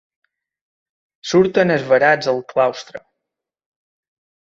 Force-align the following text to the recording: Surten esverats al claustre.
Surten 1.33 1.75
esverats 1.77 2.33
al 2.35 2.43
claustre. 2.55 3.07